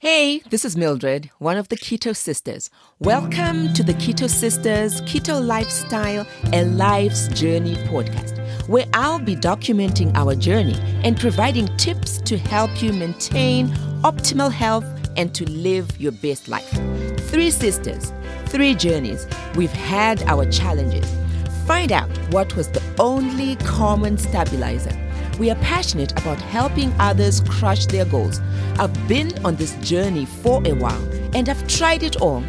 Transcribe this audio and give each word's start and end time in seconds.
Hey, 0.00 0.38
this 0.48 0.64
is 0.64 0.76
Mildred, 0.76 1.28
one 1.40 1.56
of 1.56 1.70
the 1.70 1.76
Keto 1.76 2.14
Sisters. 2.14 2.70
Welcome 3.00 3.74
to 3.74 3.82
the 3.82 3.94
Keto 3.94 4.30
Sisters 4.30 5.00
Keto 5.00 5.44
Lifestyle 5.44 6.24
and 6.52 6.78
Life's 6.78 7.26
Journey 7.26 7.74
podcast, 7.74 8.38
where 8.68 8.86
I'll 8.94 9.18
be 9.18 9.34
documenting 9.34 10.14
our 10.14 10.36
journey 10.36 10.78
and 11.02 11.18
providing 11.18 11.66
tips 11.78 12.18
to 12.18 12.38
help 12.38 12.80
you 12.80 12.92
maintain 12.92 13.70
optimal 14.04 14.52
health 14.52 14.86
and 15.16 15.34
to 15.34 15.50
live 15.50 16.00
your 16.00 16.12
best 16.12 16.46
life. 16.46 16.70
Three 17.22 17.50
sisters, 17.50 18.12
three 18.46 18.76
journeys. 18.76 19.26
We've 19.56 19.72
had 19.72 20.22
our 20.28 20.48
challenges. 20.48 21.12
Find 21.66 21.90
out 21.90 22.08
what 22.32 22.54
was 22.54 22.68
the 22.68 22.82
only 23.00 23.56
common 23.56 24.16
stabilizer 24.16 24.96
we 25.38 25.50
are 25.50 25.56
passionate 25.56 26.12
about 26.12 26.40
helping 26.40 26.92
others 26.98 27.40
crush 27.48 27.86
their 27.86 28.04
goals. 28.04 28.40
I've 28.78 29.08
been 29.08 29.32
on 29.44 29.56
this 29.56 29.74
journey 29.76 30.26
for 30.26 30.60
a 30.66 30.72
while 30.72 31.02
and 31.34 31.48
I've 31.48 31.66
tried 31.68 32.02
it 32.02 32.16
all. 32.20 32.42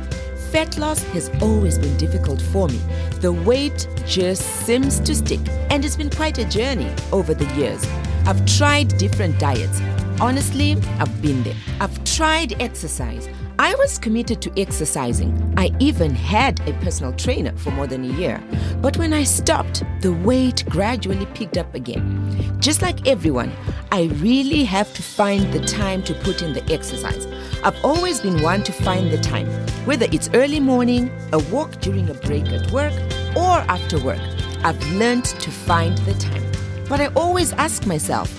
Fat 0.52 0.77
loss 0.77 1.03
has 1.13 1.30
always 1.41 1.77
been 1.77 1.95
difficult 1.97 2.41
for 2.41 2.67
me. 2.67 2.80
The 3.21 3.31
weight 3.31 3.88
just 4.07 4.41
seems 4.66 4.99
to 5.02 5.13
stick, 5.13 5.41
and 5.70 5.85
it's 5.85 5.95
been 5.95 6.09
quite 6.09 6.39
a 6.39 6.45
journey 6.45 6.91
over 7.11 7.35
the 7.35 7.45
years. 7.53 7.85
I've 8.25 8.44
tried 8.45 8.97
different 8.97 9.38
diets. 9.38 9.80
Honestly, 10.19 10.75
I've 10.97 11.21
been 11.21 11.44
there. 11.44 11.55
I've 11.80 12.03
tried 12.03 12.59
exercise. 12.59 13.30
I 13.61 13.75
was 13.75 13.97
committed 13.97 14.41
to 14.43 14.53
exercising. 14.57 15.53
I 15.57 15.75
even 15.79 16.15
had 16.15 16.61
a 16.61 16.71
personal 16.79 17.11
trainer 17.11 17.51
for 17.57 17.71
more 17.71 17.87
than 17.87 18.05
a 18.05 18.13
year. 18.13 18.41
But 18.81 18.95
when 18.95 19.11
I 19.11 19.25
stopped, 19.25 19.83
the 19.99 20.13
weight 20.13 20.63
gradually 20.69 21.25
picked 21.25 21.57
up 21.57 21.75
again. 21.75 22.57
Just 22.61 22.81
like 22.81 23.05
everyone, 23.05 23.51
I 23.91 24.03
really 24.21 24.63
have 24.63 24.93
to 24.93 25.03
find 25.03 25.51
the 25.51 25.59
time 25.59 26.03
to 26.03 26.13
put 26.13 26.41
in 26.41 26.53
the 26.53 26.63
exercise. 26.71 27.27
I've 27.61 27.83
always 27.83 28.21
been 28.21 28.41
one 28.41 28.63
to 28.63 28.71
find 28.71 29.11
the 29.11 29.17
time, 29.17 29.47
whether 29.85 30.07
it's 30.09 30.29
early 30.33 30.61
morning, 30.61 31.11
a 31.33 31.39
walk 31.51 31.81
during 31.81 32.09
a 32.09 32.13
break 32.13 32.45
at 32.53 32.71
work, 32.71 32.94
or 33.35 33.57
after 33.67 34.01
work. 34.01 34.21
I've 34.63 34.81
learned 34.94 35.25
to 35.25 35.51
find 35.51 35.97
the 35.97 36.13
time. 36.13 36.49
But 36.88 37.01
I 37.01 37.07
always 37.07 37.51
ask 37.51 37.85
myself, 37.85 38.31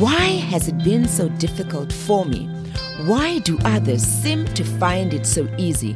why 0.00 0.26
has 0.50 0.66
it 0.66 0.82
been 0.82 1.06
so 1.06 1.28
difficult 1.28 1.92
for 1.92 2.24
me? 2.24 2.50
Why 3.04 3.40
do 3.40 3.58
others 3.62 4.02
seem 4.02 4.46
to 4.54 4.64
find 4.64 5.12
it 5.12 5.26
so 5.26 5.46
easy? 5.58 5.94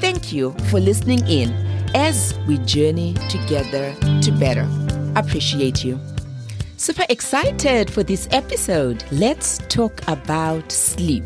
Thank 0.00 0.34
you 0.34 0.52
for 0.68 0.80
listening 0.80 1.26
in 1.26 1.50
as 1.94 2.38
we 2.46 2.58
journey 2.58 3.14
together 3.30 3.94
to 4.20 4.32
better. 4.32 4.68
Appreciate 5.16 5.82
you. 5.82 5.98
Super 6.76 7.06
excited 7.08 7.90
for 7.90 8.02
this 8.02 8.28
episode. 8.32 9.02
Let's 9.10 9.58
talk 9.68 10.02
about 10.08 10.70
sleep. 10.70 11.24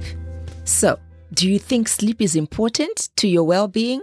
So, 0.63 1.01
do 1.35 1.51
you 1.51 1.59
think 1.59 1.89
sleep 1.89 2.23
is 2.23 2.37
important 2.37 3.09
to 3.17 3.27
your 3.27 3.43
well 3.43 3.67
being? 3.67 4.03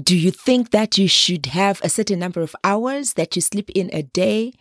Do 0.00 0.14
you 0.14 0.30
think 0.30 0.72
that 0.72 0.98
you 0.98 1.08
should 1.08 1.46
have 1.46 1.80
a 1.82 1.88
certain 1.88 2.18
number 2.18 2.42
of 2.42 2.54
hours 2.62 3.14
that 3.14 3.34
you 3.34 3.40
sleep 3.40 3.70
in 3.74 3.88
a 3.94 4.02
day? 4.02 4.52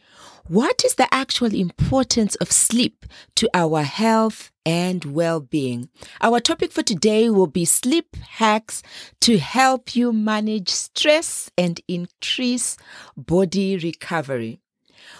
What 0.48 0.86
is 0.86 0.96
the 0.96 1.14
actual 1.14 1.54
importance 1.54 2.36
of 2.36 2.54
sleep 2.54 3.06
to 3.36 3.50
our 3.54 3.84
health 3.84 4.50
and 4.66 5.04
well 5.04 5.42
being? 5.42 5.90
Our 6.22 6.40
topic 6.40 6.72
for 6.72 6.84
today 6.84 7.30
will 7.30 7.48
be 7.48 7.66
sleep 7.66 8.16
hacks 8.16 8.82
to 9.22 9.38
help 9.38 9.94
you 9.94 10.14
manage 10.14 10.70
stress 10.70 11.52
and 11.58 11.82
increase 11.90 12.78
body 13.18 13.78
recovery. 13.78 14.62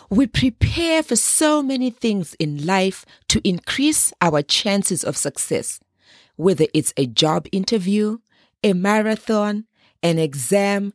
We 0.10 0.28
prepare 0.28 1.04
for 1.04 1.18
so 1.18 1.62
many 1.62 1.90
things 1.90 2.36
in 2.36 2.66
life 2.66 3.06
to 3.28 3.46
increase 3.46 4.14
our 4.22 4.42
chances 4.42 5.04
of 5.04 5.18
success, 5.18 5.82
whether 6.38 6.68
it's 6.74 6.94
a 6.96 7.06
job 7.06 7.48
interview, 7.52 8.20
a 8.64 8.72
marathon, 8.72 9.66
an 10.06 10.20
exam, 10.20 10.94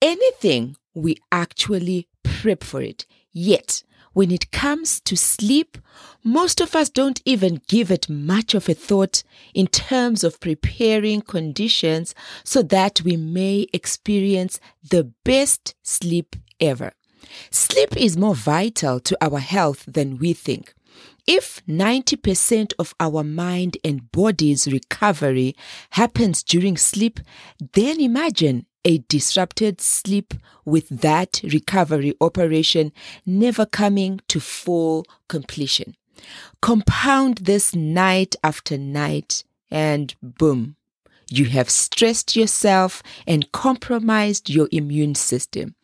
anything, 0.00 0.76
we 0.94 1.18
actually 1.30 2.08
prep 2.22 2.64
for 2.64 2.80
it. 2.80 3.04
Yet, 3.30 3.82
when 4.14 4.30
it 4.30 4.50
comes 4.50 4.98
to 5.00 5.14
sleep, 5.14 5.76
most 6.24 6.62
of 6.62 6.74
us 6.74 6.88
don't 6.88 7.20
even 7.26 7.60
give 7.68 7.90
it 7.90 8.08
much 8.08 8.54
of 8.54 8.66
a 8.66 8.72
thought 8.72 9.22
in 9.52 9.66
terms 9.66 10.24
of 10.24 10.40
preparing 10.40 11.20
conditions 11.20 12.14
so 12.44 12.62
that 12.62 13.02
we 13.02 13.18
may 13.18 13.66
experience 13.74 14.58
the 14.90 15.04
best 15.22 15.74
sleep 15.82 16.34
ever. 16.58 16.92
Sleep 17.50 17.94
is 17.94 18.16
more 18.16 18.34
vital 18.34 19.00
to 19.00 19.18
our 19.20 19.38
health 19.38 19.84
than 19.86 20.16
we 20.16 20.32
think. 20.32 20.72
If 21.26 21.60
90% 21.66 22.72
of 22.78 22.94
our 23.00 23.24
mind 23.24 23.78
and 23.84 24.12
body's 24.12 24.68
recovery 24.68 25.56
happens 25.90 26.44
during 26.44 26.76
sleep, 26.76 27.18
then 27.72 28.00
imagine 28.00 28.66
a 28.84 28.98
disrupted 29.08 29.80
sleep 29.80 30.34
with 30.64 30.88
that 30.88 31.40
recovery 31.42 32.14
operation 32.20 32.92
never 33.26 33.66
coming 33.66 34.20
to 34.28 34.38
full 34.38 35.04
completion. 35.28 35.96
Compound 36.62 37.38
this 37.38 37.74
night 37.74 38.36
after 38.44 38.78
night, 38.78 39.42
and 39.68 40.14
boom, 40.22 40.76
you 41.28 41.46
have 41.46 41.68
stressed 41.68 42.36
yourself 42.36 43.02
and 43.26 43.50
compromised 43.50 44.48
your 44.48 44.68
immune 44.70 45.16
system. 45.16 45.74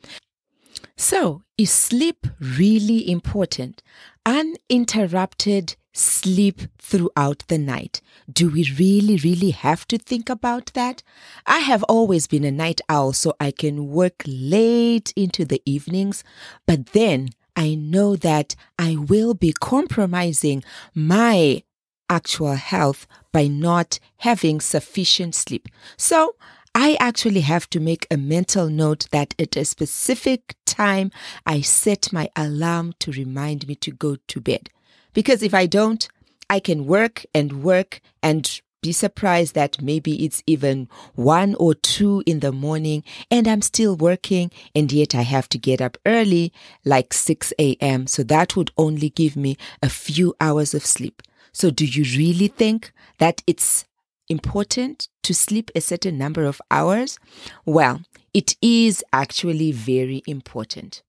So, 0.97 1.43
is 1.59 1.71
sleep 1.71 2.27
really 2.41 3.11
important? 3.11 3.83
Uninterrupted 4.25 5.77
sleep 5.93 6.63
throughout 6.79 7.45
the 7.49 7.59
night. 7.59 8.01
Do 8.33 8.51
we 8.51 8.73
really, 8.79 9.17
really 9.17 9.51
have 9.51 9.87
to 9.89 9.99
think 9.99 10.31
about 10.31 10.73
that? 10.75 11.03
I 11.47 11.59
have 11.59 11.83
always 11.85 12.27
been 12.27 12.45
a 12.45 12.51
night 12.51 12.81
owl, 12.89 13.13
so 13.13 13.35
I 13.41 13.51
can 13.51 13.89
work 13.89 14.23
late 14.27 15.13
into 15.17 15.45
the 15.45 15.61
evenings, 15.67 16.25
but 16.67 16.87
then 16.87 17.31
I 17.57 17.75
know 17.75 18.17
that 18.17 18.55
I 18.79 18.97
will 18.97 19.35
be 19.35 19.53
compromising 19.53 20.65
my 20.95 21.63
actual 22.09 22.55
health 22.55 23.07
by 23.33 23.49
not 23.49 23.99
having 24.19 24.61
sufficient 24.61 25.35
sleep. 25.35 25.69
So 25.97 26.37
I 26.75 26.97
actually 27.01 27.43
have 27.43 27.69
to 27.71 27.81
make 27.81 28.07
a 28.11 28.17
mental 28.17 28.69
note 28.69 29.07
that 29.13 29.35
at 29.39 29.57
a 29.57 29.65
specific 29.65 30.57
time 30.65 31.11
I 31.45 31.61
set 31.61 32.13
my 32.13 32.31
alarm 32.35 32.95
to 33.01 33.13
remind 33.13 33.69
me 33.69 33.75
to 33.77 33.91
go 33.91 34.17
to 34.29 34.41
bed. 34.41 34.71
Because 35.13 35.43
if 35.43 35.53
I 35.53 35.67
don't, 35.67 36.09
I 36.49 36.61
can 36.61 36.87
work 36.87 37.27
and 37.35 37.63
work 37.63 38.01
and 38.23 38.61
be 38.83 38.93
surprised 38.93 39.55
that 39.55 39.81
maybe 39.81 40.25
it's 40.25 40.43
even 40.47 40.89
one 41.15 41.55
or 41.55 41.75
two 41.75 42.23
in 42.27 42.41
the 42.41 42.53
morning 42.53 43.05
and 43.31 43.47
I'm 43.47 43.63
still 43.63 43.95
working 43.95 44.51
and 44.75 44.91
yet 44.91 45.15
I 45.15 45.23
have 45.23 45.49
to 45.51 45.59
get 45.59 45.81
up 45.81 45.97
early, 46.05 46.53
like 46.85 47.13
6 47.13 47.53
a.m. 47.59 48.07
So 48.07 48.23
that 48.25 48.57
would 48.57 48.73
only 48.77 49.11
give 49.11 49.37
me 49.37 49.57
a 49.83 49.89
few 49.89 50.35
hours 50.41 50.75
of 50.75 50.85
sleep. 50.85 51.23
So 51.53 51.71
do 51.71 51.85
you 51.85 52.05
really 52.19 52.49
think 52.49 52.93
that 53.19 53.43
it's 53.47 53.85
important 54.29 55.09
to 55.23 55.35
sleep 55.35 55.71
a 55.75 55.81
certain 55.81 56.19
number 56.19 56.45
of 56.45 56.61
hours? 56.71 57.19
Well, 57.65 58.03
it 58.35 58.57
is 58.63 59.05
actually 59.13 59.73
very 59.73 60.23
important. 60.27 61.03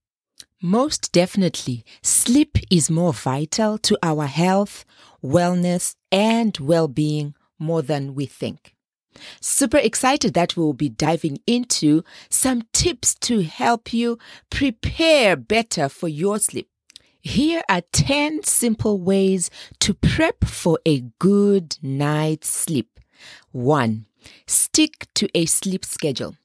Most 0.62 1.12
definitely, 1.12 1.84
sleep 2.01 2.57
is 2.72 2.90
more 2.90 3.13
vital 3.13 3.78
to 3.79 3.97
our 4.01 4.28
health, 4.28 4.85
wellness, 5.24 5.96
and 6.12 6.57
well 6.57 6.88
being 6.88 7.35
more 7.59 7.81
than 7.81 8.16
we 8.16 8.25
think. 8.25 8.74
Super 9.41 9.78
excited 9.78 10.34
that 10.34 10.56
we 10.56 10.63
will 10.63 10.74
be 10.74 10.90
diving 10.90 11.40
into 11.45 12.03
some 12.30 12.63
tips 12.74 13.13
to 13.16 13.44
help 13.44 13.94
you 13.94 14.18
prepare 14.50 15.35
better 15.35 15.90
for 15.90 16.07
your 16.07 16.40
sleep. 16.40 16.69
Here 17.19 17.62
are 17.69 17.84
10 17.91 18.44
simple 18.44 19.00
ways 19.00 19.50
to 19.80 19.94
prep 19.94 20.44
for 20.44 20.80
a 20.85 21.01
good 21.19 21.78
night's 21.81 22.50
sleep. 22.50 23.00
1. 23.51 24.05
Stick 24.47 25.07
to 25.15 25.29
a 25.35 25.45
sleep 25.45 25.85
schedule. 25.85 26.35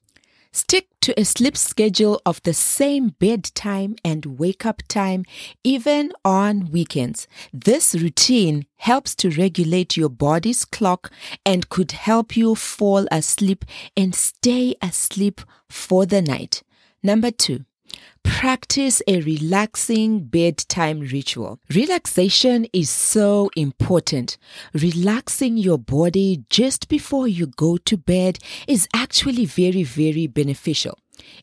Stick 0.51 0.87
to 1.01 1.17
a 1.19 1.23
sleep 1.23 1.55
schedule 1.55 2.19
of 2.25 2.41
the 2.41 2.53
same 2.53 3.09
bedtime 3.19 3.95
and 4.03 4.39
wake 4.39 4.65
up 4.65 4.81
time, 4.87 5.23
even 5.63 6.11
on 6.25 6.71
weekends. 6.71 7.27
This 7.53 7.93
routine 7.93 8.65
helps 8.77 9.13
to 9.15 9.29
regulate 9.29 9.95
your 9.95 10.09
body's 10.09 10.65
clock 10.65 11.11
and 11.45 11.69
could 11.69 11.91
help 11.91 12.35
you 12.35 12.55
fall 12.55 13.05
asleep 13.11 13.63
and 13.95 14.15
stay 14.15 14.75
asleep 14.81 15.41
for 15.69 16.07
the 16.07 16.21
night. 16.21 16.63
Number 17.03 17.29
two, 17.29 17.65
Practice 18.23 19.01
a 19.07 19.21
relaxing 19.21 20.25
bedtime 20.25 20.99
ritual. 21.01 21.59
Relaxation 21.73 22.67
is 22.73 22.89
so 22.89 23.49
important. 23.55 24.37
Relaxing 24.73 25.57
your 25.57 25.77
body 25.77 26.43
just 26.49 26.87
before 26.87 27.27
you 27.27 27.47
go 27.47 27.77
to 27.77 27.97
bed 27.97 28.39
is 28.67 28.87
actually 28.93 29.45
very, 29.45 29.83
very 29.83 30.27
beneficial. 30.27 30.97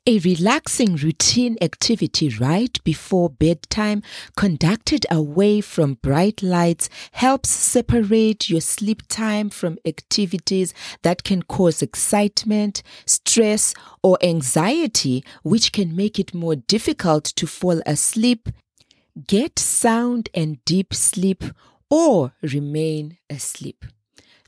A 0.07 0.19
relaxing 0.21 0.97
routine 0.97 1.57
activity 1.61 2.29
right 2.29 2.79
before 2.85 3.29
bedtime, 3.29 4.03
conducted 4.37 5.05
away 5.11 5.61
from 5.61 5.95
bright 5.95 6.43
lights, 6.43 6.89
helps 7.13 7.51
separate 7.51 8.49
your 8.49 8.61
sleep 8.61 9.03
time 9.09 9.51
from 9.51 9.79
activities 9.85 10.73
that 11.03 11.25
can 11.25 11.43
cause 11.43 11.83
excitement, 11.83 12.83
stress, 13.05 13.75
or 14.03 14.17
anxiety, 14.23 15.25
which 15.43 15.73
can 15.73 15.97
make 15.97 16.19
it 16.19 16.35
more 16.35 16.57
difficult 16.57 17.25
to 17.25 17.47
fall 17.47 17.81
asleep. 17.85 18.49
Get 19.27 19.59
sound 19.59 20.29
and 20.35 20.65
deep 20.65 20.95
sleep 20.95 21.43
or 21.91 22.33
remain 22.43 23.19
asleep. 23.31 23.85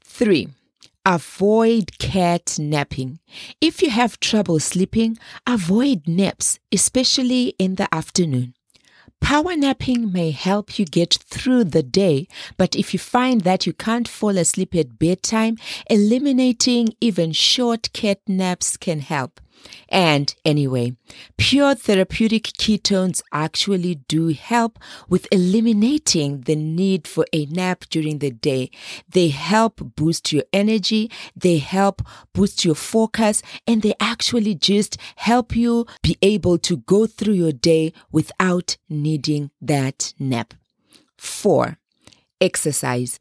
3. 0.05 0.49
Avoid 1.05 1.99
cat 1.99 2.59
napping. 2.59 3.19
If 3.61 3.83
you 3.83 3.91
have 3.91 4.21
trouble 4.21 4.61
sleeping, 4.61 5.19
avoid 5.47 6.06
naps, 6.06 6.59
especially 6.73 7.55
in 7.59 7.77
the 7.77 7.93
afternoon. 7.95 8.55
Power 9.21 9.56
napping 9.56 10.12
may 10.12 10.31
help 10.31 10.79
you 10.79 10.85
get 10.85 11.15
through 11.15 11.65
the 11.65 11.83
day, 11.83 12.29
but 12.56 12.77
if 12.77 12.93
you 12.93 12.99
find 12.99 13.41
that 13.41 13.67
you 13.67 13.73
can't 13.73 14.06
fall 14.06 14.39
asleep 14.39 14.75
at 14.75 14.99
bedtime, 14.99 15.56
eliminating 15.91 16.95
even 17.00 17.33
short 17.33 17.93
cat 17.93 18.21
naps 18.29 18.77
can 18.77 19.00
help. 19.00 19.41
And 19.89 20.35
anyway, 20.45 20.97
pure 21.37 21.75
therapeutic 21.75 22.45
ketones 22.45 23.23
actually 23.33 23.97
do 24.07 24.29
help 24.29 24.79
with 25.09 25.27
eliminating 25.33 26.43
the 26.43 26.57
need 26.57 27.07
for 27.07 27.25
a 27.33 27.47
nap 27.47 27.85
during 27.89 28.19
the 28.19 28.31
day. 28.31 28.71
They 29.09 29.29
help 29.29 29.81
boost 29.97 30.33
your 30.33 30.45
energy, 30.53 31.11
they 31.35 31.59
help 31.59 32.03
boost 32.35 32.65
your 32.65 32.75
focus, 32.75 33.43
and 33.67 33.83
they 33.83 33.95
actually 33.99 34.55
just 34.55 34.99
help 35.17 35.57
you 35.57 35.87
be 36.03 36.17
able 36.21 36.59
to 36.59 36.79
go 36.79 37.07
through 37.07 37.35
your 37.35 37.53
day 37.53 37.93
without 38.13 38.77
needing 38.89 39.51
that 39.61 40.13
nap. 40.19 40.55
Four, 41.17 41.79
exercise. 42.41 43.19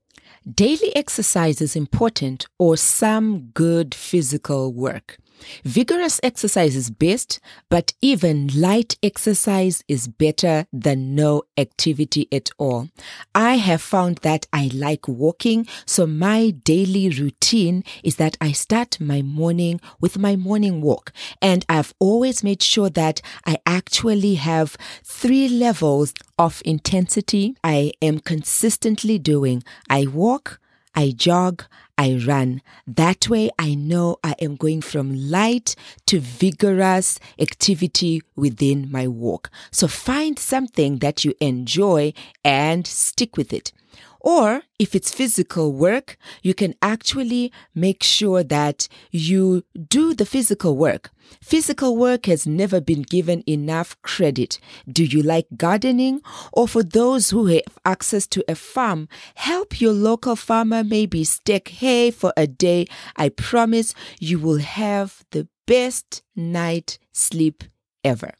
Daily 0.50 0.95
exercise 0.95 1.62
is 1.62 1.75
important 1.75 2.45
or 2.57 2.78
some 2.78 3.50
good 3.54 3.94
physical 3.94 4.74
work. 4.74 5.18
Vigorous 5.63 6.19
exercise 6.24 6.75
is 6.75 6.89
best, 6.89 7.39
but 7.69 7.94
even 8.01 8.48
light 8.56 8.98
exercise 9.04 9.84
is 9.88 10.07
better 10.07 10.66
than 10.72 11.16
no 11.16 11.44
activity 11.57 12.28
at 12.31 12.50
all. 12.57 12.89
I 13.36 13.56
have 13.56 13.81
found 13.81 14.18
that 14.19 14.48
I 14.51 14.69
like 14.74 15.07
walking, 15.07 15.68
so 15.86 16.06
my 16.07 16.51
daily 16.51 17.10
routine 17.10 17.84
is 18.04 18.16
that 18.18 18.38
I 18.42 18.51
start 18.51 19.00
my 19.00 19.22
morning 19.22 19.80
with 20.00 20.18
my 20.18 20.36
morning 20.36 20.81
walk. 20.81 21.12
And 21.42 21.66
I've 21.69 21.94
always 22.00 22.44
made 22.44 22.62
sure 22.62 22.89
that 22.92 23.22
I 23.45 23.57
actually 23.66 24.36
have 24.36 24.78
three 25.04 25.48
levels 25.50 26.13
of 26.38 26.62
intensity 26.66 27.56
I 27.63 27.94
am 28.01 28.19
consistently 28.19 29.18
doing. 29.19 29.63
I 29.89 30.06
walk, 30.07 30.60
I 30.97 31.11
jog, 31.11 31.63
I 31.95 32.19
run. 32.25 32.63
That 32.88 33.29
way 33.29 33.51
I 33.59 33.75
know 33.75 34.17
I 34.23 34.33
am 34.41 34.55
going 34.55 34.81
from 34.81 35.13
light 35.13 35.75
to 36.07 36.19
vigorous 36.19 37.19
activity 37.38 38.23
within 38.35 38.91
my 38.91 39.07
walk. 39.07 39.51
So 39.69 39.88
find 39.88 40.39
something 40.39 40.97
that 40.97 41.23
you 41.23 41.35
enjoy 41.39 42.13
and 42.44 42.88
stick 42.88 43.38
with 43.38 43.53
it. 43.53 43.71
Or 44.19 44.63
if 44.79 44.95
it's 44.95 45.13
physical 45.13 45.71
work, 45.71 46.17
you 46.41 46.53
can 46.53 46.73
actually 46.81 47.51
make 47.73 48.03
sure 48.03 48.43
that 48.43 48.87
you 49.11 49.63
do 49.89 50.13
the 50.13 50.25
physical 50.25 50.75
work. 50.75 51.11
Physical 51.41 51.97
work 51.97 52.25
has 52.25 52.47
never 52.47 52.79
been 52.79 53.01
given 53.01 53.43
enough 53.47 54.01
credit. 54.01 54.59
Do 54.89 55.03
you 55.03 55.21
like 55.21 55.47
gardening? 55.57 56.21
Or 56.53 56.67
for 56.67 56.83
those 56.83 57.29
who 57.29 57.47
have 57.47 57.77
access 57.85 58.27
to 58.27 58.43
a 58.47 58.55
farm, 58.55 59.07
help 59.35 59.81
your 59.81 59.93
local 59.93 60.35
farmer 60.35 60.83
maybe 60.83 61.23
stake 61.23 61.69
hay 61.69 62.11
for 62.11 62.33
a 62.37 62.47
day. 62.47 62.87
I 63.15 63.29
promise 63.29 63.93
you 64.19 64.39
will 64.39 64.59
have 64.59 65.23
the 65.31 65.47
best 65.65 66.23
night 66.35 66.97
sleep 67.11 67.63
ever. 68.03 68.33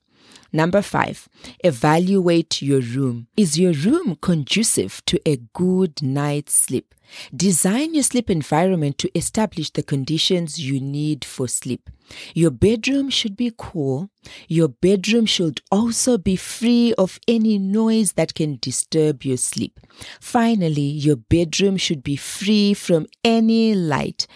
Number 0.52 0.82
five, 0.82 1.28
evaluate 1.64 2.62
your 2.62 2.82
room. 2.82 3.28
Is 3.36 3.60
your 3.60 3.74
room 3.74 4.18
conducive 4.22 5.04
to 5.06 5.20
a 5.26 5.38
good 5.54 6.02
night's 6.02 6.54
sleep? 6.54 6.94
Design 7.36 7.94
your 7.94 8.04
sleep 8.04 8.30
environment 8.30 8.98
to 8.98 9.18
establish 9.18 9.72
the 9.72 9.84
conditions 9.84 10.60
you 10.60 10.80
need 10.80 11.24
for 11.24 11.48
sleep. 11.48 11.90
Your 12.34 12.52
bedroom 12.52 13.10
should 13.10 13.36
be 13.36 13.54
cool. 13.58 14.10
Your 14.48 14.68
bedroom 14.68 15.26
should 15.26 15.62
also 15.72 16.18
be 16.18 16.36
free 16.36 16.94
of 16.98 17.20
any 17.28 17.58
noise 17.58 18.14
that 18.14 18.34
can 18.34 18.58
disturb 18.62 19.24
your 19.24 19.38
sleep. 19.38 19.80
Finally, 20.20 20.82
your 20.82 21.16
bedroom 21.16 21.78
should 21.78 22.04
be 22.04 22.16
free 22.16 22.74
from 22.74 23.08
any 23.24 23.74
light. 23.74 24.28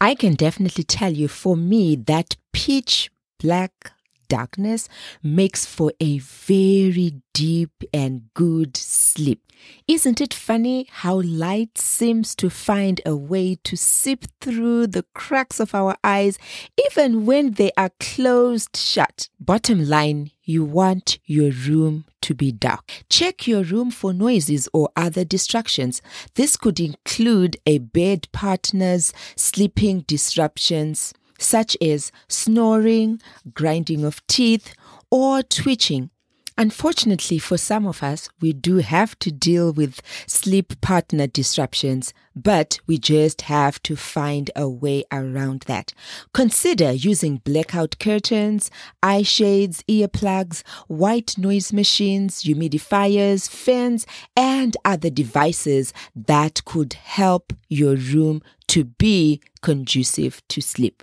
I 0.00 0.14
can 0.14 0.34
definitely 0.34 0.84
tell 0.84 1.12
you 1.12 1.28
for 1.28 1.56
me 1.56 1.96
that 1.96 2.36
pitch 2.52 3.10
black 3.38 3.92
darkness 4.28 4.88
makes 5.22 5.66
for 5.66 5.92
a 6.00 6.18
very 6.18 7.20
deep 7.32 7.84
and 7.92 8.22
good 8.34 8.76
sleep. 8.76 9.42
Isn't 9.88 10.20
it 10.20 10.34
funny 10.34 10.86
how 10.90 11.20
light 11.22 11.78
seems 11.78 12.34
to 12.36 12.50
find 12.50 13.00
a 13.06 13.16
way 13.16 13.56
to 13.64 13.76
seep 13.76 14.26
through 14.40 14.88
the 14.88 15.04
cracks 15.14 15.60
of 15.60 15.74
our 15.74 15.96
eyes 16.04 16.38
even 16.86 17.26
when 17.26 17.52
they 17.52 17.70
are 17.76 17.90
closed 18.00 18.76
shut? 18.76 19.28
Bottom 19.40 19.88
line, 19.88 20.30
you 20.44 20.64
want 20.64 21.18
your 21.24 21.50
room 21.50 22.04
to 22.22 22.34
be 22.34 22.52
dark. 22.52 23.04
Check 23.08 23.46
your 23.46 23.62
room 23.62 23.90
for 23.90 24.12
noises 24.12 24.68
or 24.72 24.90
other 24.96 25.24
distractions. 25.24 26.02
This 26.34 26.56
could 26.56 26.80
include 26.80 27.56
a 27.66 27.78
bed 27.78 28.28
partner's 28.32 29.12
sleeping 29.36 30.00
disruptions 30.00 31.14
such 31.38 31.76
as 31.80 32.12
snoring, 32.28 33.20
grinding 33.52 34.04
of 34.04 34.26
teeth, 34.26 34.74
or 35.10 35.42
twitching. 35.42 36.10
Unfortunately, 36.58 37.38
for 37.38 37.58
some 37.58 37.86
of 37.86 38.02
us, 38.02 38.30
we 38.40 38.54
do 38.54 38.76
have 38.78 39.18
to 39.18 39.30
deal 39.30 39.74
with 39.74 40.00
sleep 40.26 40.80
partner 40.80 41.26
disruptions, 41.26 42.14
but 42.34 42.78
we 42.86 42.96
just 42.96 43.42
have 43.42 43.82
to 43.82 43.94
find 43.94 44.50
a 44.56 44.66
way 44.66 45.04
around 45.12 45.64
that. 45.66 45.92
Consider 46.32 46.92
using 46.92 47.42
blackout 47.44 47.98
curtains, 47.98 48.70
eye 49.02 49.20
shades, 49.20 49.82
earplugs, 49.86 50.66
white 50.88 51.36
noise 51.36 51.74
machines, 51.74 52.44
humidifiers, 52.44 53.50
fans, 53.50 54.06
and 54.34 54.78
other 54.82 55.10
devices 55.10 55.92
that 56.14 56.64
could 56.64 56.94
help 56.94 57.52
your 57.68 57.96
room 57.96 58.40
to 58.68 58.84
be 58.84 59.42
conducive 59.60 60.40
to 60.48 60.62
sleep. 60.62 61.02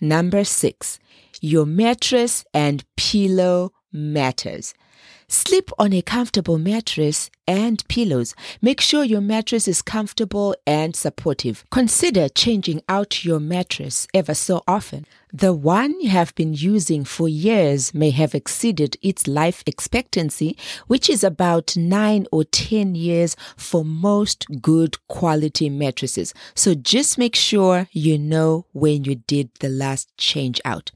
Number 0.00 0.44
six, 0.44 0.98
your 1.40 1.66
mattress 1.66 2.44
and 2.54 2.84
pillow 2.96 3.72
matters. 3.92 4.74
Sleep 5.32 5.70
on 5.78 5.92
a 5.92 6.02
comfortable 6.02 6.58
mattress 6.58 7.30
and 7.46 7.86
pillows. 7.86 8.34
Make 8.60 8.80
sure 8.80 9.04
your 9.04 9.20
mattress 9.20 9.68
is 9.68 9.80
comfortable 9.80 10.56
and 10.66 10.96
supportive. 10.96 11.64
Consider 11.70 12.28
changing 12.28 12.82
out 12.88 13.24
your 13.24 13.38
mattress 13.38 14.08
ever 14.12 14.34
so 14.34 14.64
often. 14.66 15.06
The 15.32 15.54
one 15.54 16.00
you 16.00 16.08
have 16.08 16.34
been 16.34 16.52
using 16.52 17.04
for 17.04 17.28
years 17.28 17.94
may 17.94 18.10
have 18.10 18.34
exceeded 18.34 18.96
its 19.02 19.28
life 19.28 19.62
expectancy, 19.66 20.58
which 20.88 21.08
is 21.08 21.22
about 21.22 21.76
9 21.76 22.26
or 22.32 22.42
10 22.42 22.96
years 22.96 23.36
for 23.56 23.84
most 23.84 24.46
good 24.60 24.96
quality 25.06 25.70
mattresses. 25.70 26.34
So 26.56 26.74
just 26.74 27.18
make 27.18 27.36
sure 27.36 27.86
you 27.92 28.18
know 28.18 28.66
when 28.72 29.04
you 29.04 29.14
did 29.14 29.50
the 29.60 29.68
last 29.68 30.10
change 30.16 30.60
out. 30.64 30.90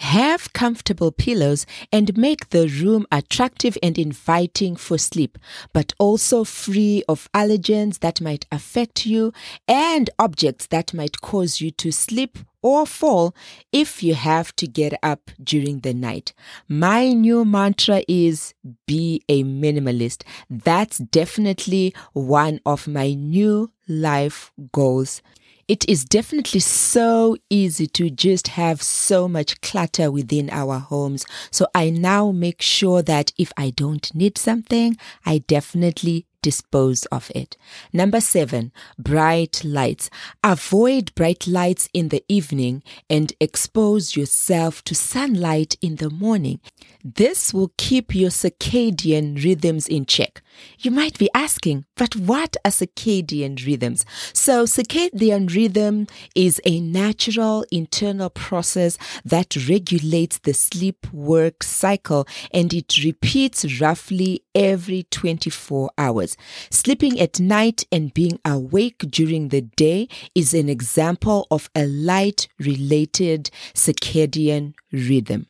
Have 0.00 0.54
comfortable 0.54 1.12
pillows 1.12 1.66
and 1.92 2.16
make 2.16 2.48
the 2.48 2.66
room 2.68 3.06
attractive 3.12 3.76
and 3.82 3.98
inviting 3.98 4.74
for 4.74 4.96
sleep, 4.96 5.36
but 5.74 5.92
also 5.98 6.42
free 6.42 7.04
of 7.06 7.28
allergens 7.34 7.98
that 7.98 8.18
might 8.18 8.46
affect 8.50 9.04
you 9.04 9.34
and 9.68 10.08
objects 10.18 10.66
that 10.68 10.94
might 10.94 11.20
cause 11.20 11.60
you 11.60 11.70
to 11.72 11.92
sleep 11.92 12.38
or 12.62 12.86
fall 12.86 13.34
if 13.72 14.02
you 14.02 14.14
have 14.14 14.56
to 14.56 14.66
get 14.66 14.94
up 15.02 15.30
during 15.44 15.80
the 15.80 15.92
night. 15.92 16.32
My 16.66 17.12
new 17.12 17.44
mantra 17.44 18.02
is 18.08 18.54
be 18.86 19.22
a 19.28 19.44
minimalist. 19.44 20.22
That's 20.48 20.96
definitely 20.96 21.94
one 22.14 22.60
of 22.64 22.88
my 22.88 23.12
new 23.12 23.70
life 23.86 24.50
goals 24.72 25.20
it 25.70 25.88
is 25.88 26.04
definitely 26.04 26.58
so 26.58 27.36
easy 27.48 27.86
to 27.86 28.10
just 28.10 28.48
have 28.48 28.82
so 28.82 29.28
much 29.28 29.60
clutter 29.60 30.10
within 30.10 30.50
our 30.50 30.80
homes. 30.80 31.24
So 31.52 31.68
I 31.72 31.90
now 31.90 32.32
make 32.32 32.60
sure 32.60 33.02
that 33.02 33.32
if 33.38 33.52
I 33.56 33.70
don't 33.70 34.12
need 34.12 34.36
something, 34.36 34.96
I 35.24 35.38
definitely 35.38 36.26
dispose 36.42 37.04
of 37.06 37.30
it. 37.36 37.56
Number 37.92 38.20
seven, 38.20 38.72
bright 38.98 39.62
lights. 39.62 40.10
Avoid 40.42 41.14
bright 41.14 41.46
lights 41.46 41.88
in 41.94 42.08
the 42.08 42.24
evening 42.28 42.82
and 43.08 43.32
expose 43.38 44.16
yourself 44.16 44.82
to 44.84 44.94
sunlight 44.96 45.76
in 45.80 45.96
the 45.96 46.10
morning. 46.10 46.58
This 47.04 47.54
will 47.54 47.70
keep 47.76 48.12
your 48.12 48.30
circadian 48.30 49.44
rhythms 49.44 49.86
in 49.86 50.04
check. 50.04 50.42
You 50.78 50.90
might 50.90 51.18
be 51.18 51.28
asking, 51.34 51.84
but 51.96 52.16
what 52.16 52.56
are 52.64 52.70
circadian 52.70 53.64
rhythms? 53.66 54.04
So, 54.32 54.64
circadian 54.64 55.54
rhythm 55.54 56.06
is 56.34 56.60
a 56.64 56.80
natural 56.80 57.64
internal 57.70 58.30
process 58.30 58.96
that 59.24 59.56
regulates 59.68 60.38
the 60.38 60.54
sleep 60.54 61.06
work 61.12 61.62
cycle 61.62 62.26
and 62.52 62.72
it 62.72 63.04
repeats 63.04 63.80
roughly 63.80 64.42
every 64.54 65.04
24 65.10 65.90
hours. 65.98 66.36
Sleeping 66.70 67.20
at 67.20 67.40
night 67.40 67.84
and 67.92 68.14
being 68.14 68.38
awake 68.44 68.98
during 69.10 69.48
the 69.48 69.62
day 69.62 70.08
is 70.34 70.54
an 70.54 70.68
example 70.68 71.46
of 71.50 71.68
a 71.74 71.86
light 71.86 72.48
related 72.58 73.50
circadian 73.74 74.74
rhythm. 74.92 75.46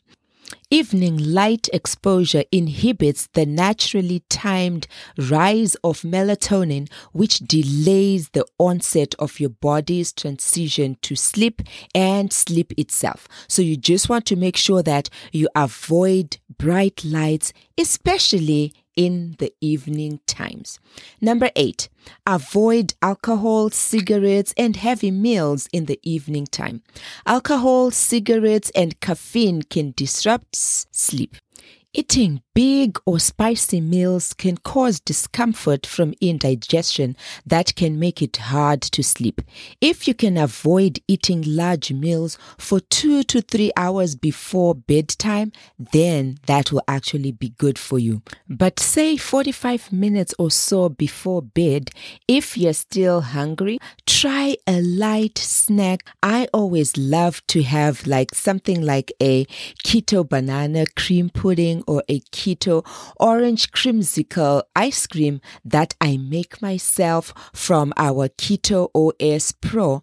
Evening 0.70 1.18
light 1.18 1.68
exposure 1.72 2.44
inhibits 2.52 3.28
the 3.34 3.44
naturally 3.44 4.22
timed 4.28 4.86
rise 5.16 5.74
of 5.82 6.02
melatonin, 6.02 6.88
which 7.12 7.38
delays 7.40 8.28
the 8.30 8.46
onset 8.58 9.14
of 9.18 9.40
your 9.40 9.50
body's 9.50 10.12
transition 10.12 10.96
to 11.02 11.16
sleep 11.16 11.62
and 11.94 12.32
sleep 12.32 12.72
itself. 12.76 13.26
So, 13.48 13.62
you 13.62 13.76
just 13.76 14.08
want 14.08 14.26
to 14.26 14.36
make 14.36 14.56
sure 14.56 14.82
that 14.82 15.10
you 15.32 15.48
avoid 15.54 16.38
bright 16.58 17.04
lights, 17.04 17.52
especially 17.76 18.74
in 19.00 19.34
the 19.38 19.50
evening 19.62 20.20
times. 20.26 20.78
Number 21.22 21.50
eight, 21.56 21.88
avoid 22.26 22.92
alcohol, 23.00 23.70
cigarettes, 23.70 24.52
and 24.58 24.76
heavy 24.76 25.10
meals 25.10 25.70
in 25.72 25.86
the 25.86 25.98
evening 26.02 26.44
time. 26.44 26.82
Alcohol, 27.24 27.90
cigarettes, 27.90 28.70
and 28.74 29.00
caffeine 29.00 29.62
can 29.62 29.94
disrupt 29.96 30.54
sleep. 30.54 31.36
Eating 31.94 32.42
big 32.60 32.98
or 33.06 33.18
spicy 33.18 33.80
meals 33.80 34.34
can 34.34 34.54
cause 34.54 35.00
discomfort 35.00 35.86
from 35.86 36.12
indigestion 36.20 37.16
that 37.46 37.74
can 37.74 37.98
make 37.98 38.20
it 38.20 38.36
hard 38.36 38.82
to 38.82 39.02
sleep. 39.02 39.40
If 39.80 40.06
you 40.06 40.12
can 40.12 40.36
avoid 40.36 40.98
eating 41.08 41.42
large 41.46 41.90
meals 41.90 42.36
for 42.58 42.78
two 42.78 43.22
to 43.22 43.40
three 43.40 43.72
hours 43.78 44.14
before 44.14 44.74
bedtime, 44.74 45.52
then 45.78 46.36
that 46.48 46.70
will 46.70 46.82
actually 46.86 47.32
be 47.32 47.48
good 47.56 47.78
for 47.78 47.98
you. 47.98 48.20
But 48.46 48.78
say 48.78 49.16
45 49.16 49.90
minutes 49.90 50.34
or 50.38 50.50
so 50.50 50.90
before 50.90 51.40
bed, 51.40 51.90
if 52.28 52.58
you're 52.58 52.74
still 52.74 53.22
hungry, 53.22 53.78
try 54.04 54.58
a 54.66 54.82
light 54.82 55.38
snack. 55.38 56.04
I 56.22 56.46
always 56.52 56.94
love 56.98 57.40
to 57.46 57.62
have 57.62 58.06
like 58.06 58.34
something 58.34 58.82
like 58.82 59.12
a 59.22 59.46
keto 59.82 60.28
banana 60.28 60.84
cream 60.94 61.30
pudding 61.30 61.82
or 61.86 62.02
a 62.10 62.20
keto 62.20 62.49
orange 63.18 63.70
creamsicle 63.70 64.62
ice 64.74 65.06
cream 65.06 65.40
that 65.64 65.94
I 66.00 66.16
make 66.16 66.62
myself 66.62 67.32
from 67.52 67.92
our 67.96 68.28
Keto 68.28 68.88
OS 68.94 69.52
Pro. 69.52 70.02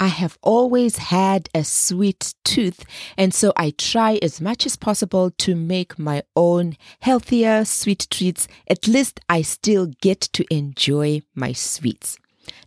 I 0.00 0.08
have 0.08 0.38
always 0.42 0.96
had 0.96 1.48
a 1.54 1.62
sweet 1.62 2.34
tooth, 2.44 2.84
and 3.16 3.32
so 3.32 3.52
I 3.56 3.70
try 3.70 4.18
as 4.22 4.40
much 4.40 4.66
as 4.66 4.76
possible 4.76 5.30
to 5.38 5.54
make 5.54 5.98
my 5.98 6.22
own 6.34 6.76
healthier 7.00 7.64
sweet 7.64 8.08
treats. 8.10 8.48
At 8.68 8.88
least 8.88 9.20
I 9.28 9.42
still 9.42 9.86
get 9.86 10.20
to 10.32 10.44
enjoy 10.52 11.22
my 11.34 11.52
sweets. 11.52 12.18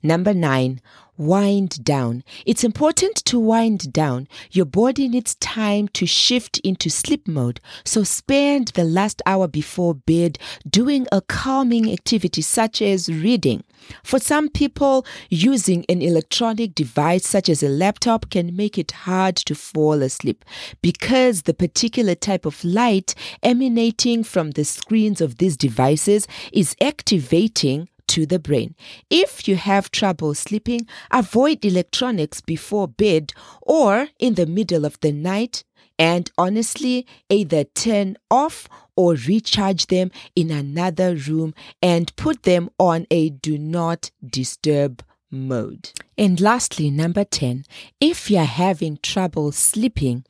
Number 0.01 0.33
nine, 0.33 0.81
wind 1.17 1.83
down. 1.83 2.23
It's 2.45 2.63
important 2.63 3.15
to 3.25 3.39
wind 3.39 3.91
down. 3.91 4.27
Your 4.51 4.65
body 4.65 5.07
needs 5.07 5.35
time 5.35 5.87
to 5.89 6.05
shift 6.05 6.59
into 6.59 6.89
sleep 6.89 7.27
mode. 7.27 7.59
So 7.83 8.03
spend 8.03 8.69
the 8.69 8.83
last 8.83 9.21
hour 9.25 9.47
before 9.47 9.95
bed 9.95 10.37
doing 10.69 11.07
a 11.11 11.21
calming 11.21 11.91
activity 11.91 12.41
such 12.41 12.81
as 12.81 13.09
reading. 13.09 13.63
For 14.03 14.19
some 14.19 14.49
people, 14.49 15.05
using 15.29 15.85
an 15.87 16.01
electronic 16.01 16.75
device 16.75 17.27
such 17.27 17.49
as 17.49 17.63
a 17.63 17.69
laptop 17.69 18.29
can 18.29 18.55
make 18.55 18.77
it 18.77 18.91
hard 18.91 19.35
to 19.37 19.55
fall 19.55 20.01
asleep 20.01 20.43
because 20.81 21.43
the 21.43 21.53
particular 21.53 22.15
type 22.15 22.45
of 22.45 22.63
light 22.63 23.15
emanating 23.43 24.23
from 24.23 24.51
the 24.51 24.65
screens 24.65 25.21
of 25.21 25.37
these 25.37 25.57
devices 25.57 26.27
is 26.51 26.75
activating 26.81 27.87
to 28.07 28.25
the 28.25 28.39
brain. 28.39 28.75
If 29.09 29.47
you 29.47 29.55
have 29.55 29.91
trouble 29.91 30.33
sleeping, 30.33 30.87
avoid 31.11 31.63
electronics 31.63 32.41
before 32.41 32.87
bed 32.87 33.33
or 33.61 34.09
in 34.19 34.35
the 34.35 34.45
middle 34.45 34.85
of 34.85 34.99
the 35.01 35.11
night. 35.11 35.63
And 35.99 36.29
honestly, 36.37 37.07
either 37.29 37.63
turn 37.63 38.17
off 38.29 38.67
or 38.95 39.13
recharge 39.13 39.87
them 39.87 40.11
in 40.35 40.51
another 40.51 41.15
room 41.15 41.53
and 41.81 42.15
put 42.15 42.43
them 42.43 42.69
on 42.77 43.07
a 43.09 43.29
do 43.29 43.57
not 43.57 44.11
disturb 44.25 45.03
mode. 45.31 45.91
And 46.17 46.39
lastly, 46.39 46.89
number 46.91 47.23
10, 47.23 47.65
if 47.99 48.29
you're 48.31 48.43
having 48.43 48.99
trouble 49.01 49.51
sleeping, 49.51 50.23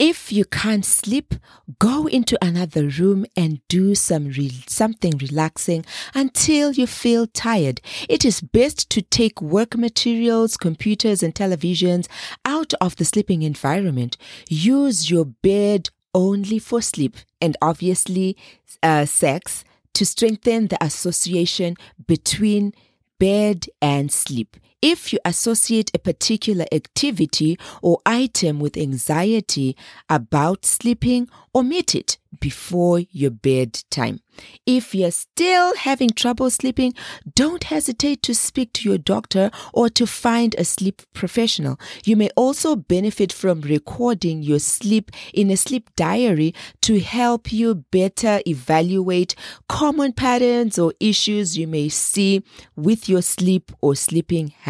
if 0.00 0.32
you 0.32 0.46
can't 0.46 0.84
sleep, 0.86 1.34
go 1.78 2.06
into 2.06 2.38
another 2.42 2.88
room 2.88 3.26
and 3.36 3.60
do 3.68 3.94
some 3.94 4.28
re- 4.28 4.64
something 4.66 5.18
relaxing 5.18 5.84
until 6.14 6.72
you 6.72 6.86
feel 6.86 7.26
tired. 7.26 7.82
It 8.08 8.24
is 8.24 8.40
best 8.40 8.88
to 8.90 9.02
take 9.02 9.42
work 9.42 9.76
materials, 9.76 10.56
computers, 10.56 11.22
and 11.22 11.34
televisions 11.34 12.08
out 12.46 12.72
of 12.80 12.96
the 12.96 13.04
sleeping 13.04 13.42
environment. 13.42 14.16
Use 14.48 15.10
your 15.10 15.26
bed 15.26 15.90
only 16.14 16.58
for 16.58 16.80
sleep 16.80 17.18
and 17.38 17.58
obviously 17.60 18.38
uh, 18.82 19.04
sex 19.04 19.64
to 19.92 20.06
strengthen 20.06 20.68
the 20.68 20.82
association 20.82 21.76
between 22.06 22.72
bed 23.18 23.66
and 23.82 24.10
sleep. 24.10 24.56
If 24.82 25.12
you 25.12 25.18
associate 25.26 25.90
a 25.94 25.98
particular 25.98 26.64
activity 26.72 27.58
or 27.82 27.98
item 28.06 28.60
with 28.60 28.78
anxiety 28.78 29.76
about 30.08 30.64
sleeping, 30.64 31.28
omit 31.54 31.94
it 31.94 32.16
before 32.38 33.00
your 33.10 33.30
bedtime. 33.30 34.20
If 34.64 34.94
you're 34.94 35.10
still 35.10 35.74
having 35.76 36.10
trouble 36.10 36.48
sleeping, 36.48 36.94
don't 37.34 37.64
hesitate 37.64 38.22
to 38.22 38.34
speak 38.34 38.72
to 38.74 38.88
your 38.88 38.96
doctor 38.96 39.50
or 39.74 39.90
to 39.90 40.06
find 40.06 40.54
a 40.54 40.64
sleep 40.64 41.02
professional. 41.12 41.78
You 42.04 42.16
may 42.16 42.30
also 42.36 42.76
benefit 42.76 43.32
from 43.32 43.60
recording 43.62 44.42
your 44.42 44.60
sleep 44.60 45.10
in 45.34 45.50
a 45.50 45.56
sleep 45.56 45.90
diary 45.96 46.54
to 46.82 47.00
help 47.00 47.52
you 47.52 47.74
better 47.90 48.40
evaluate 48.46 49.34
common 49.68 50.12
patterns 50.12 50.78
or 50.78 50.94
issues 51.00 51.58
you 51.58 51.66
may 51.66 51.88
see 51.88 52.42
with 52.76 53.08
your 53.08 53.22
sleep 53.22 53.72
or 53.82 53.94
sleeping 53.94 54.54
habits. 54.60 54.69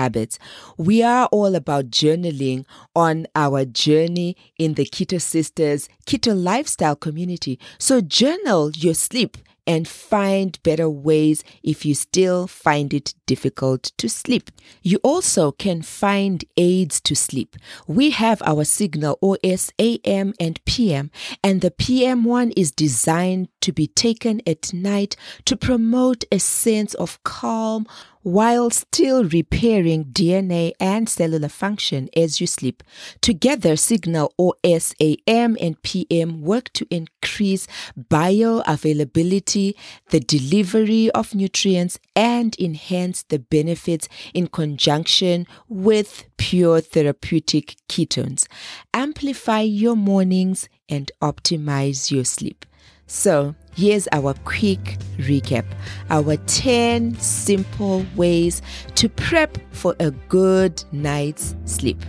We 0.76 1.02
are 1.02 1.26
all 1.26 1.54
about 1.54 1.90
journaling 1.90 2.64
on 2.96 3.26
our 3.34 3.64
journey 3.64 4.36
in 4.58 4.74
the 4.74 4.84
Keto 4.84 5.20
Sisters 5.20 5.88
Keto 6.06 6.34
Lifestyle 6.34 6.96
community. 6.96 7.58
So 7.78 8.00
journal 8.00 8.70
your 8.72 8.94
sleep 8.94 9.36
and 9.66 9.86
find 9.86 10.60
better 10.62 10.88
ways 10.88 11.44
if 11.62 11.84
you 11.84 11.94
still 11.94 12.46
find 12.46 12.92
it 12.92 13.14
difficult 13.26 13.92
to 13.98 14.08
sleep. 14.08 14.50
You 14.82 14.98
also 15.04 15.52
can 15.52 15.82
find 15.82 16.44
aids 16.56 17.00
to 17.02 17.14
sleep. 17.14 17.56
We 17.86 18.10
have 18.10 18.42
our 18.44 18.64
Signal 18.64 19.18
OS 19.22 19.70
AM 19.78 20.34
and 20.40 20.64
PM, 20.64 21.12
and 21.44 21.60
the 21.60 21.70
PM 21.70 22.24
one 22.24 22.50
is 22.56 22.72
designed 22.72 23.48
to 23.60 23.72
be 23.72 23.86
taken 23.86 24.42
at 24.46 24.72
night 24.72 25.14
to 25.44 25.56
promote 25.56 26.24
a 26.32 26.40
sense 26.40 26.94
of 26.94 27.22
calm 27.22 27.86
while 28.22 28.70
still 28.70 29.24
repairing 29.24 30.04
DNA 30.06 30.72
and 30.78 31.08
cellular 31.08 31.48
function 31.48 32.08
as 32.16 32.40
you 32.40 32.46
sleep. 32.46 32.82
Together, 33.20 33.76
Signal 33.76 34.32
OS 34.38 34.94
AM 35.00 35.56
and 35.60 35.80
PM 35.82 36.42
work 36.42 36.72
to 36.74 36.86
increase 36.90 37.66
bioavailability, 37.98 39.74
the 40.10 40.20
delivery 40.20 41.10
of 41.10 41.34
nutrients, 41.34 41.98
and 42.14 42.56
enhance 42.58 43.22
the 43.24 43.38
benefits 43.38 44.08
in 44.34 44.46
conjunction 44.46 45.46
with 45.68 46.24
pure 46.36 46.80
therapeutic 46.80 47.76
ketones. 47.88 48.46
Amplify 48.92 49.60
your 49.60 49.96
mornings 49.96 50.68
and 50.88 51.10
optimize 51.22 52.10
your 52.10 52.24
sleep. 52.24 52.66
So, 53.12 53.56
here's 53.74 54.06
our 54.12 54.34
quick 54.44 54.98
recap 55.18 55.64
our 56.10 56.36
10 56.36 57.18
simple 57.18 58.06
ways 58.14 58.62
to 58.94 59.08
prep 59.08 59.58
for 59.72 59.96
a 59.98 60.12
good 60.28 60.84
night's 60.92 61.56
sleep. 61.64 62.00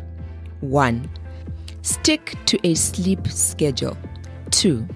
1. 0.60 1.10
Stick 1.82 2.36
to 2.46 2.60
a 2.64 2.76
sleep 2.76 3.28
schedule. 3.28 3.98
2. 4.52 4.88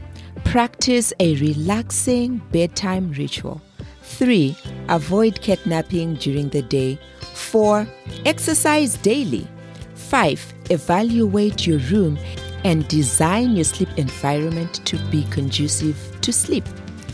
Practice 0.43 1.12
a 1.19 1.38
relaxing 1.38 2.38
bedtime 2.51 3.12
ritual. 3.13 3.59
3. 4.03 4.55
Avoid 4.89 5.41
catnapping 5.41 6.19
during 6.19 6.50
the 6.50 6.62
day. 6.62 7.00
4. 7.33 7.88
Exercise 8.27 8.95
daily. 8.97 9.47
5. 9.95 10.53
Evaluate 10.69 11.65
your 11.65 11.79
room 11.79 12.19
and 12.65 12.88
design 12.88 13.55
your 13.55 13.63
sleep 13.63 13.89
environment 13.95 14.84
to 14.86 14.98
be 15.12 15.24
conducive 15.25 15.95
to 16.22 16.34
sleep. 16.34 16.65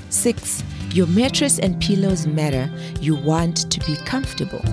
6. 0.10 0.63
Your 0.93 1.08
mattress 1.08 1.60
and 1.60 1.79
pillows 1.81 2.25
matter. 2.25 2.72
You 3.01 3.15
want 3.15 3.70
to 3.70 3.79
be 3.86 3.98
comfortable. 3.98 4.63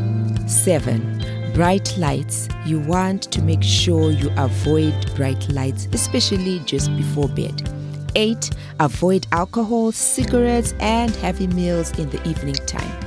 7. 0.46 1.52
Bright 1.52 1.98
lights. 1.98 2.48
You 2.64 2.78
want 2.78 3.24
to 3.24 3.42
make 3.42 3.64
sure 3.64 4.12
you 4.12 4.30
avoid 4.36 4.94
bright 5.16 5.48
lights, 5.50 5.88
especially 5.92 6.60
just 6.60 6.96
before 6.96 7.28
bed. 7.28 7.68
8. 8.14 8.50
Avoid 8.78 9.26
alcohol, 9.32 9.90
cigarettes, 9.90 10.74
and 10.78 11.10
heavy 11.16 11.48
meals 11.48 11.90
in 11.98 12.08
the 12.10 12.22
evening 12.28 12.54
time. 12.66 13.00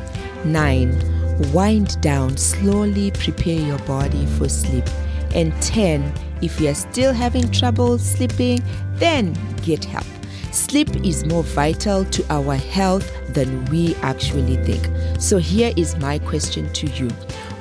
9. 0.44 1.54
Wind 1.54 2.02
down, 2.02 2.36
slowly 2.36 3.12
prepare 3.12 3.62
your 3.62 3.80
body 3.80 4.26
for 4.38 4.50
sleep. 4.50 4.86
And 5.34 5.54
10. 5.62 6.14
If 6.42 6.60
you 6.60 6.70
are 6.70 6.76
still 6.76 7.14
having 7.14 7.50
trouble 7.52 7.98
sleeping, 7.98 8.62
then 8.96 9.36
get 9.64 9.86
help. 9.86 10.06
Sleep 10.52 10.90
is 11.06 11.26
more 11.26 11.44
vital 11.44 12.04
to 12.06 12.26
our 12.30 12.56
health 12.56 13.10
than 13.34 13.64
we 13.66 13.96
actually 14.02 14.58
think. 14.66 14.90
So, 15.20 15.38
here 15.38 15.72
is 15.78 15.98
my 15.98 16.20
question 16.20 16.72
to 16.74 16.88
you 16.88 17.10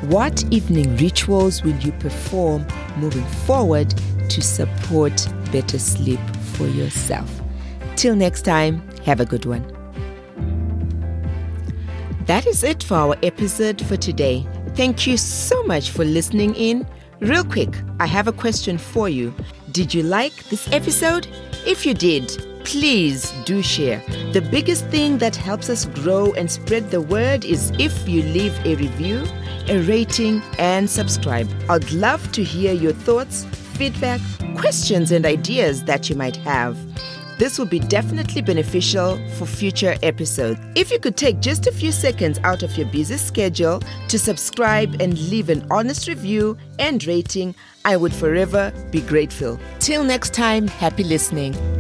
What 0.09 0.45
evening 0.51 0.97
rituals 0.97 1.63
will 1.63 1.77
you 1.77 1.93
perform 1.93 2.67
moving 2.97 3.27
forward 3.47 3.95
to 4.29 4.43
support 4.43 5.29
better 5.53 5.79
sleep 5.79 6.21
for 6.55 6.67
yourself? 6.67 7.31
Till 7.97 8.17
next 8.17 8.43
time, 8.43 8.83
have 9.05 9.21
a 9.21 9.27
good 9.27 9.45
one. 9.45 9.65
That 12.27 12.47
is 12.47 12.65
it 12.65 12.83
for 12.83 12.95
our 12.95 13.17
episode 13.23 13.85
for 13.87 13.97
today. 13.97 14.47
Thank 14.75 15.07
you 15.07 15.17
so 15.17 15.63
much 15.65 15.91
for 15.91 16.05
listening 16.05 16.55
in. 16.55 16.87
Real 17.21 17.45
quick, 17.45 17.77
I 17.99 18.07
have 18.07 18.29
a 18.29 18.33
question 18.33 18.79
for 18.79 19.07
you. 19.07 19.35
Did 19.73 19.93
you 19.93 20.03
like 20.03 20.33
this 20.49 20.73
episode? 20.73 21.29
If 21.67 21.85
you 21.85 21.93
did, 21.93 22.29
please 22.65 23.31
do 23.45 23.63
share. 23.63 24.03
The 24.33 24.41
biggest 24.41 24.87
thing 24.87 25.19
that 25.19 25.37
helps 25.37 25.69
us 25.69 25.85
grow 25.85 26.33
and 26.33 26.51
spread 26.51 26.91
the 26.91 27.03
word 27.03 27.45
is 27.45 27.73
if 27.79 28.09
you 28.09 28.23
leave 28.23 28.59
a 28.65 28.75
review, 28.77 29.23
a 29.69 29.83
rating, 29.83 30.41
and 30.59 30.89
subscribe. 30.89 31.47
I'd 31.69 31.93
love 31.93 32.33
to 32.33 32.43
hear 32.43 32.73
your 32.73 32.93
thoughts, 32.93 33.45
feedback, 33.75 34.23
questions, 34.57 35.13
and 35.13 35.27
ideas 35.27 35.85
that 35.85 36.09
you 36.09 36.17
might 36.17 36.37
have. 36.37 36.75
This 37.41 37.59
will 37.59 37.65
be 37.65 37.79
definitely 37.81 38.43
beneficial 38.43 39.19
for 39.39 39.47
future 39.47 39.97
episodes. 40.03 40.61
If 40.75 40.91
you 40.91 40.99
could 40.99 41.17
take 41.17 41.41
just 41.41 41.67
a 41.67 41.73
few 41.73 41.91
seconds 41.91 42.39
out 42.45 42.63
of 42.63 42.77
your 42.77 42.87
busy 42.89 43.17
schedule 43.17 43.83
to 44.09 44.19
subscribe 44.19 45.01
and 45.01 45.19
leave 45.31 45.49
an 45.49 45.67
honest 45.71 46.07
review 46.07 46.59
and 46.79 47.03
rating, 47.07 47.55
I 47.87 47.97
would 47.97 48.13
forever 48.13 48.75
be 48.91 49.01
grateful. 49.01 49.59
Till 49.79 50.05
next 50.05 50.35
time, 50.35 50.69
happy 50.69 51.03
listening. 51.03 51.80